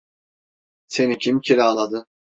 [0.87, 2.07] Seni kim kiraladı?